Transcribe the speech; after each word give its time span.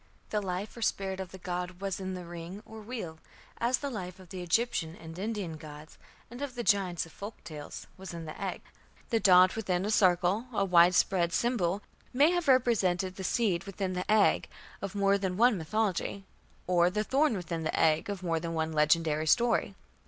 The 0.31 0.41
life 0.41 0.75
or 0.75 0.81
spirit 0.81 1.19
of 1.19 1.29
the 1.31 1.37
god 1.37 1.79
was 1.79 1.99
in 1.99 2.15
the 2.15 2.25
ring 2.25 2.63
or 2.65 2.81
wheel, 2.81 3.19
as 3.59 3.77
the 3.77 3.91
life 3.91 4.19
of 4.19 4.29
the 4.29 4.41
Egyptian 4.41 4.95
and 4.95 5.19
Indian 5.19 5.57
gods, 5.57 5.99
and 6.31 6.41
of 6.41 6.55
the 6.55 6.63
giants 6.63 7.05
of 7.05 7.11
folk 7.11 7.43
tales, 7.43 7.85
was 7.97 8.11
in 8.11 8.25
"the 8.25 8.41
egg". 8.41 8.63
The 9.11 9.19
"dot 9.19 9.55
within 9.55 9.83
the 9.83 9.91
circle", 9.91 10.45
a 10.53 10.65
widespread 10.65 11.33
symbol, 11.33 11.83
may 12.13 12.31
have 12.31 12.47
represented 12.47 13.15
the 13.15 13.23
seed 13.23 13.65
within 13.65 13.93
"the 13.93 14.11
egg" 14.11 14.49
of 14.81 14.95
more 14.95 15.19
than 15.19 15.37
one 15.37 15.55
mythology, 15.55 16.25
or 16.65 16.89
the 16.89 17.03
thorn 17.03 17.37
within 17.37 17.61
the 17.61 17.79
egg 17.79 18.09
of 18.09 18.23
more 18.23 18.39
than 18.39 18.55
one 18.55 18.73
legendary 18.73 19.27
story. 19.27 19.75